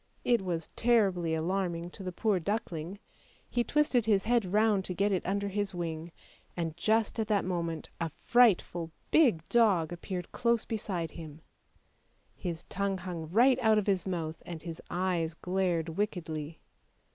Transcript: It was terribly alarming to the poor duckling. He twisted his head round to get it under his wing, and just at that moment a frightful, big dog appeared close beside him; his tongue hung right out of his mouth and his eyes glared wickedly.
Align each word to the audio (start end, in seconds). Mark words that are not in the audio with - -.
It 0.25 0.41
was 0.41 0.69
terribly 0.75 1.35
alarming 1.35 1.91
to 1.91 2.01
the 2.01 2.11
poor 2.11 2.39
duckling. 2.39 2.97
He 3.51 3.63
twisted 3.63 4.07
his 4.07 4.23
head 4.23 4.45
round 4.51 4.83
to 4.85 4.95
get 4.95 5.11
it 5.11 5.23
under 5.27 5.47
his 5.47 5.75
wing, 5.75 6.11
and 6.57 6.75
just 6.75 7.19
at 7.19 7.27
that 7.27 7.45
moment 7.45 7.91
a 7.99 8.09
frightful, 8.23 8.89
big 9.11 9.47
dog 9.47 9.93
appeared 9.93 10.31
close 10.31 10.65
beside 10.65 11.11
him; 11.11 11.41
his 12.35 12.63
tongue 12.63 12.97
hung 12.97 13.29
right 13.29 13.59
out 13.61 13.77
of 13.77 13.85
his 13.85 14.07
mouth 14.07 14.41
and 14.43 14.63
his 14.63 14.81
eyes 14.89 15.35
glared 15.35 15.89
wickedly. 15.89 16.61